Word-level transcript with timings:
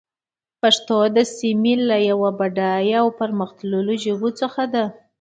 پښتو 0.61 0.97
د 1.15 1.17
سيمې 1.37 1.73
يوه 2.09 2.29
له 2.31 2.35
بډايه 2.37 2.95
او 3.03 3.07
پرمختللو 3.19 3.93
ژبو 4.03 4.29
څخه 4.41 4.63
ده. 4.73 4.83